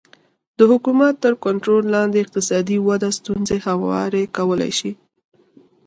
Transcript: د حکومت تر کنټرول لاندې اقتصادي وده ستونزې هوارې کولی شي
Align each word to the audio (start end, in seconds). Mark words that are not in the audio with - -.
د 0.57 0.59
حکومت 0.71 1.13
تر 1.23 1.33
کنټرول 1.45 1.83
لاندې 1.95 2.17
اقتصادي 2.23 2.77
وده 2.87 3.09
ستونزې 3.19 3.57
هوارې 3.67 4.23
کولی 4.37 4.71
شي 4.79 4.91